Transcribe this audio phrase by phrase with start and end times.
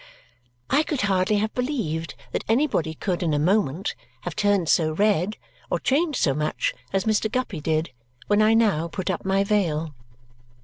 [0.71, 5.37] I could hardly have believed that anybody could in a moment have turned so red
[5.69, 7.31] or changed so much as Mr.
[7.31, 7.91] Guppy did
[8.25, 9.93] when I now put up my veil.